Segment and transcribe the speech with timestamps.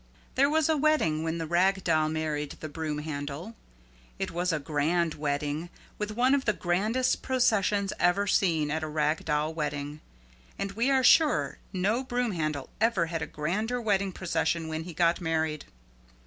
[0.33, 3.55] There was a wedding when the Rag Doll married the Broom Handle.
[4.17, 8.87] It was a grand wedding with one of the grandest processions ever seen at a
[8.87, 10.01] rag doll wedding.
[10.57, 14.95] And we are sure no broom handle ever had a grander wedding procession when he
[14.95, 15.65] got married.